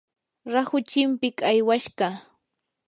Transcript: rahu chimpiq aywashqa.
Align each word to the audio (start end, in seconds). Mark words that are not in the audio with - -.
rahu 0.53 0.77
chimpiq 0.89 1.37
aywashqa. 1.51 2.07